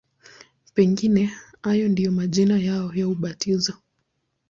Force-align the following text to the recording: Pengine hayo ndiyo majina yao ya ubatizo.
Pengine 0.73 1.31
hayo 1.61 1.89
ndiyo 1.89 2.11
majina 2.11 2.57
yao 2.59 2.91
ya 2.93 3.07
ubatizo. 3.07 3.73